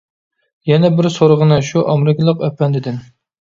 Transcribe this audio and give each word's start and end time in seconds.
-يەنە 0.69 0.89
بىر 0.99 1.07
سورىغىنە 1.17 1.59
شۇ 1.67 1.85
ئامېرىكىلىق 1.93 2.43
ئەپەندىدىن. 2.49 2.99